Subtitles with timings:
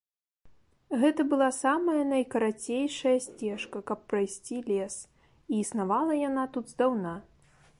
[1.01, 4.95] Гэта была самая найкарацейшая сцежка, каб прайсці лес,
[5.55, 7.13] і існавала яна тут здаўна.